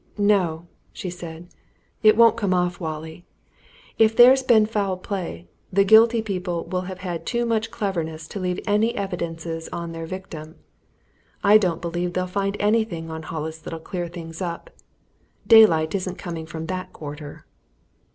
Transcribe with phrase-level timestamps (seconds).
[0.17, 1.49] "No!" she said.
[2.01, 3.23] "It won't come off, Wallie.
[3.99, 8.39] If there's been foul play, the guilty people will have had too much cleverness to
[8.39, 10.55] leave any evidences on their victim.
[11.43, 14.71] I don't believe they'll find anything on Hollis that'll clear things up.
[15.45, 17.45] Daylight isn't coming from that quarter!"